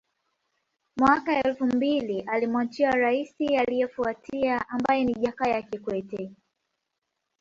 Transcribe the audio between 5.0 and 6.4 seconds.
ni Jakaya Kikwete